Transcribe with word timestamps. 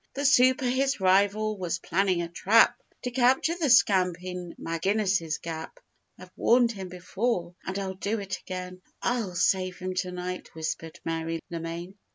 The 0.15 0.25
super, 0.25 0.65
his 0.65 0.99
rival, 0.99 1.59
was 1.59 1.77
planning 1.77 2.23
a 2.23 2.27
trap 2.27 2.75
To 3.03 3.11
capture 3.11 3.53
the 3.61 3.69
scamp 3.69 4.15
in 4.23 4.55
Maginnis's 4.57 5.37
Gap. 5.37 5.79
'I've 6.17 6.31
warned 6.35 6.71
him 6.71 6.89
before, 6.89 7.53
and 7.67 7.77
I'll 7.77 7.93
do 7.93 8.19
it 8.19 8.39
again; 8.39 8.81
I'll 9.03 9.35
save 9.35 9.77
him 9.77 9.93
to 9.97 10.11
night,' 10.11 10.55
whispered 10.55 10.99
Mary 11.05 11.43
Lemaine. 11.51 11.99